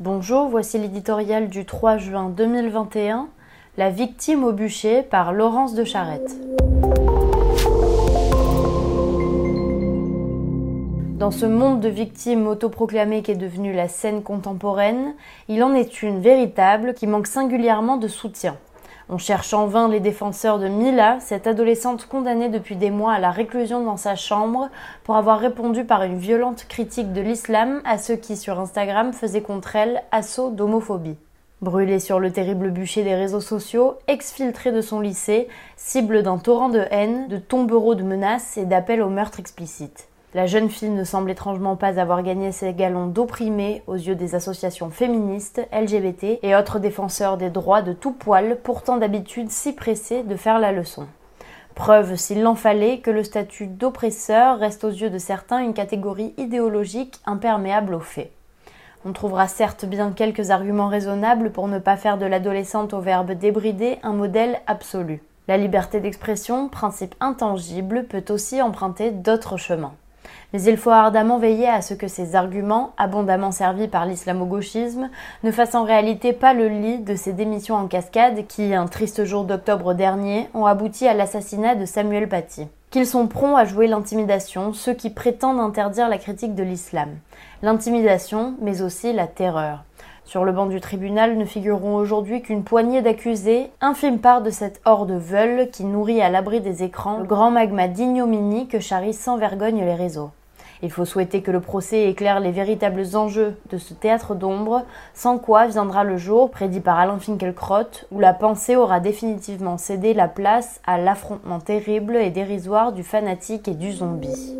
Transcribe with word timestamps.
Bonjour, 0.00 0.46
voici 0.46 0.78
l'éditorial 0.78 1.48
du 1.48 1.64
3 1.64 1.96
juin 1.96 2.28
2021, 2.28 3.26
La 3.76 3.90
victime 3.90 4.44
au 4.44 4.52
bûcher 4.52 5.02
par 5.02 5.32
Laurence 5.32 5.74
de 5.74 5.82
Charette. 5.82 6.36
Dans 11.18 11.32
ce 11.32 11.46
monde 11.46 11.80
de 11.80 11.88
victimes 11.88 12.46
autoproclamées 12.46 13.22
qui 13.22 13.32
est 13.32 13.34
devenu 13.34 13.72
la 13.72 13.88
scène 13.88 14.22
contemporaine, 14.22 15.16
il 15.48 15.64
en 15.64 15.74
est 15.74 16.00
une 16.00 16.20
véritable 16.20 16.94
qui 16.94 17.08
manque 17.08 17.26
singulièrement 17.26 17.96
de 17.96 18.06
soutien. 18.06 18.56
On 19.10 19.16
cherche 19.16 19.54
en 19.54 19.66
vain 19.66 19.88
les 19.88 20.00
défenseurs 20.00 20.58
de 20.58 20.68
Mila, 20.68 21.18
cette 21.20 21.46
adolescente 21.46 22.04
condamnée 22.04 22.50
depuis 22.50 22.76
des 22.76 22.90
mois 22.90 23.14
à 23.14 23.18
la 23.18 23.30
réclusion 23.30 23.82
dans 23.82 23.96
sa 23.96 24.16
chambre 24.16 24.68
pour 25.02 25.16
avoir 25.16 25.38
répondu 25.40 25.84
par 25.84 26.02
une 26.02 26.18
violente 26.18 26.66
critique 26.68 27.14
de 27.14 27.22
l'islam 27.22 27.80
à 27.86 27.96
ceux 27.96 28.16
qui 28.16 28.36
sur 28.36 28.60
Instagram 28.60 29.14
faisaient 29.14 29.40
contre 29.40 29.76
elle 29.76 30.02
assaut 30.12 30.50
d'homophobie. 30.50 31.16
Brûlée 31.62 32.00
sur 32.00 32.20
le 32.20 32.30
terrible 32.30 32.70
bûcher 32.70 33.02
des 33.02 33.14
réseaux 33.14 33.40
sociaux, 33.40 33.94
exfiltrée 34.08 34.72
de 34.72 34.82
son 34.82 35.00
lycée, 35.00 35.48
cible 35.76 36.22
d'un 36.22 36.36
torrent 36.36 36.68
de 36.68 36.84
haine, 36.90 37.28
de 37.28 37.38
tombereaux 37.38 37.94
de 37.94 38.02
menaces 38.02 38.58
et 38.58 38.66
d'appels 38.66 39.00
au 39.00 39.08
meurtre 39.08 39.40
explicite. 39.40 40.08
La 40.34 40.44
jeune 40.44 40.68
fille 40.68 40.90
ne 40.90 41.04
semble 41.04 41.30
étrangement 41.30 41.76
pas 41.76 41.98
avoir 41.98 42.22
gagné 42.22 42.52
ses 42.52 42.74
galons 42.74 43.06
d'opprimés 43.06 43.82
aux 43.86 43.94
yeux 43.94 44.14
des 44.14 44.34
associations 44.34 44.90
féministes, 44.90 45.66
LGBT 45.72 46.38
et 46.42 46.54
autres 46.54 46.78
défenseurs 46.78 47.38
des 47.38 47.48
droits 47.48 47.80
de 47.80 47.94
tout 47.94 48.12
poil, 48.12 48.58
pourtant 48.62 48.98
d'habitude 48.98 49.50
si 49.50 49.72
pressés 49.72 50.24
de 50.24 50.36
faire 50.36 50.58
la 50.58 50.70
leçon. 50.70 51.06
Preuve, 51.74 52.16
s'il 52.16 52.42
l'en 52.42 52.56
fallait, 52.56 52.98
que 52.98 53.10
le 53.10 53.24
statut 53.24 53.68
d'oppresseur 53.68 54.58
reste 54.58 54.84
aux 54.84 54.90
yeux 54.90 55.08
de 55.08 55.16
certains 55.16 55.60
une 55.60 55.72
catégorie 55.72 56.34
idéologique 56.36 57.20
imperméable 57.24 57.94
aux 57.94 58.00
faits. 58.00 58.30
On 59.06 59.14
trouvera 59.14 59.48
certes 59.48 59.86
bien 59.86 60.12
quelques 60.12 60.50
arguments 60.50 60.88
raisonnables 60.88 61.52
pour 61.52 61.68
ne 61.68 61.78
pas 61.78 61.96
faire 61.96 62.18
de 62.18 62.26
l'adolescente 62.26 62.92
au 62.92 63.00
verbe 63.00 63.30
débridé 63.30 63.96
un 64.02 64.12
modèle 64.12 64.60
absolu. 64.66 65.22
La 65.46 65.56
liberté 65.56 66.00
d'expression, 66.00 66.68
principe 66.68 67.14
intangible, 67.18 68.04
peut 68.04 68.24
aussi 68.28 68.60
emprunter 68.60 69.10
d'autres 69.10 69.56
chemins. 69.56 69.94
Mais 70.52 70.62
il 70.62 70.76
faut 70.76 70.90
ardemment 70.90 71.38
veiller 71.38 71.68
à 71.68 71.82
ce 71.82 71.94
que 71.94 72.08
ces 72.08 72.34
arguments, 72.34 72.92
abondamment 72.96 73.52
servis 73.52 73.88
par 73.88 74.06
l'islamo-gauchisme, 74.06 75.10
ne 75.42 75.50
fassent 75.50 75.74
en 75.74 75.84
réalité 75.84 76.32
pas 76.32 76.54
le 76.54 76.68
lit 76.68 76.98
de 76.98 77.14
ces 77.14 77.32
démissions 77.32 77.74
en 77.76 77.86
cascade 77.86 78.46
qui, 78.46 78.74
un 78.74 78.86
triste 78.86 79.24
jour 79.24 79.44
d'octobre 79.44 79.94
dernier, 79.94 80.48
ont 80.54 80.66
abouti 80.66 81.06
à 81.06 81.14
l'assassinat 81.14 81.74
de 81.74 81.84
Samuel 81.84 82.28
Paty. 82.28 82.68
Qu'ils 82.90 83.06
sont 83.06 83.26
prompts 83.26 83.58
à 83.58 83.66
jouer 83.66 83.86
l'intimidation, 83.86 84.72
ceux 84.72 84.94
qui 84.94 85.10
prétendent 85.10 85.60
interdire 85.60 86.08
la 86.08 86.16
critique 86.16 86.54
de 86.54 86.62
l'islam. 86.62 87.10
L'intimidation, 87.62 88.54
mais 88.62 88.80
aussi 88.80 89.12
la 89.12 89.26
terreur. 89.26 89.84
Sur 90.28 90.44
le 90.44 90.52
banc 90.52 90.66
du 90.66 90.78
tribunal 90.78 91.38
ne 91.38 91.46
figureront 91.46 91.96
aujourd'hui 91.96 92.42
qu'une 92.42 92.62
poignée 92.62 93.00
d'accusés, 93.00 93.70
infime 93.80 94.18
part 94.18 94.42
de 94.42 94.50
cette 94.50 94.82
horde 94.84 95.12
veule 95.12 95.70
qui 95.70 95.84
nourrit 95.84 96.20
à 96.20 96.28
l'abri 96.28 96.60
des 96.60 96.82
écrans 96.82 97.16
le 97.16 97.24
grand 97.24 97.50
magma 97.50 97.88
d'ignominie 97.88 98.68
que 98.68 98.78
charrient 98.78 99.14
sans 99.14 99.38
vergogne 99.38 99.82
les 99.82 99.94
réseaux. 99.94 100.28
Il 100.82 100.90
faut 100.90 101.06
souhaiter 101.06 101.40
que 101.40 101.50
le 101.50 101.62
procès 101.62 102.10
éclaire 102.10 102.40
les 102.40 102.50
véritables 102.50 103.16
enjeux 103.16 103.56
de 103.70 103.78
ce 103.78 103.94
théâtre 103.94 104.34
d'ombre, 104.34 104.82
sans 105.14 105.38
quoi 105.38 105.66
viendra 105.66 106.04
le 106.04 106.18
jour, 106.18 106.50
prédit 106.50 106.80
par 106.80 106.98
Alain 106.98 107.18
Finkielkraut, 107.18 108.04
où 108.12 108.20
la 108.20 108.34
pensée 108.34 108.76
aura 108.76 109.00
définitivement 109.00 109.78
cédé 109.78 110.12
la 110.12 110.28
place 110.28 110.82
à 110.86 110.98
l'affrontement 110.98 111.58
terrible 111.58 112.16
et 112.16 112.28
dérisoire 112.28 112.92
du 112.92 113.02
fanatique 113.02 113.66
et 113.66 113.74
du 113.74 113.92
zombie. 113.92 114.58